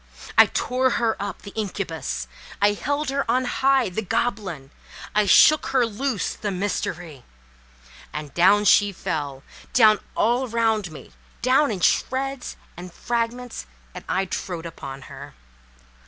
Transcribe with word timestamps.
I 0.35 0.47
tore 0.47 0.89
her 0.97 1.15
up—the 1.21 1.51
incubus! 1.51 2.27
I 2.59 2.73
held 2.73 3.11
her 3.11 3.23
on 3.29 3.45
high—the 3.45 4.01
goblin! 4.01 4.71
I 5.13 5.27
shook 5.27 5.67
her 5.67 5.85
loose—the 5.85 6.49
mystery! 6.49 7.23
And 8.11 8.33
down 8.33 8.65
she 8.65 8.91
fell—down 8.93 9.99
all 10.15 10.49
around 10.49 10.91
me—down 10.91 11.69
in 11.69 11.81
shreds 11.81 12.57
and 12.75 12.91
fragments—and 12.91 14.03
I 14.09 14.25
trode 14.25 14.65
upon 14.65 15.03
her. 15.03 15.35